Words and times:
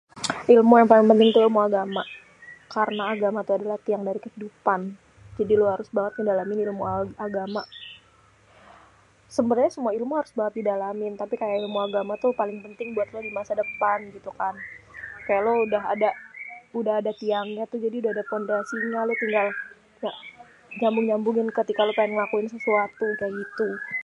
ilmu 0.55 0.73
yang 0.79 0.89
paling 0.91 1.07
penting 1.11 1.29
tuh 1.35 1.41
ilmu 1.45 1.59
agama, 1.67 2.03
karna 2.73 3.03
agama 3.13 3.39
tuh 3.47 3.55
adalah 3.59 3.77
tiang 3.85 4.03
dari 4.07 4.19
kehidupan, 4.25 4.81
jadi 5.37 5.53
lo 5.59 5.65
harus 5.73 5.89
banget 5.97 6.13
mendalami 6.19 6.53
ilmu 6.67 6.83
agama. 7.27 7.61
sebenernyê 9.35 9.69
semua 9.75 9.91
ilmu 9.99 10.13
harus 10.19 10.33
di 10.57 10.61
dalamin 10.69 11.13
kaya 11.41 11.55
ilmu 11.61 11.77
agama 11.87 12.13
tuh 12.23 12.31
paling 12.39 12.57
penting 12.65 12.87
buat 12.95 13.07
lo 13.13 13.19
dimasa 13.27 13.51
depan 13.63 13.99
gitukan, 14.17 14.53
kaya 15.25 15.39
lu 15.45 15.53
udah 15.67 15.83
ada, 15.93 16.09
udah 16.79 16.93
ada 17.01 17.11
tiang 17.21 17.47
nya 17.55 17.63
tuh 17.71 17.77
udh 17.81 18.11
ada 18.13 18.23
pondasinya 18.31 18.99
lu 19.07 19.13
tinggal 19.21 19.47
[ya] 20.13 20.17
nyambung-nyambungin 20.81 21.47
ketika 21.57 21.81
lo 21.85 21.91
kalo 21.95 22.07
mau 22.09 22.13
ngelakuin 22.17 22.47
sesuatu 22.53 23.05
kaya 23.19 23.31
gitu. 23.43 23.69